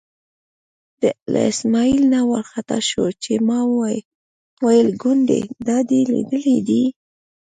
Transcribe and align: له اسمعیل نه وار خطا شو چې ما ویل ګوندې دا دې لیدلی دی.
له 1.31 1.39
اسمعیل 1.51 2.01
نه 2.13 2.19
وار 2.29 2.45
خطا 2.51 2.77
شو 2.89 3.05
چې 3.23 3.33
ما 3.47 3.59
ویل 4.65 4.89
ګوندې 5.01 5.41
دا 5.67 5.77
دې 5.89 5.99
لیدلی 6.13 6.57
دی. 6.67 6.83